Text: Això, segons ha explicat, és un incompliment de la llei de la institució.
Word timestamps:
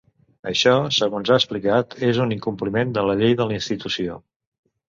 Això, 0.51 0.71
segons 0.99 1.31
ha 1.33 1.37
explicat, 1.41 1.95
és 2.09 2.21
un 2.25 2.35
incompliment 2.39 2.97
de 2.97 3.07
la 3.11 3.17
llei 3.21 3.37
de 3.43 3.49
la 3.53 3.59
institució. 3.63 4.21